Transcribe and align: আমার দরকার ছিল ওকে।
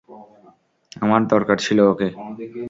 আমার 1.01 1.21
দরকার 1.33 1.57
ছিল 1.65 1.79
ওকে। 1.91 2.07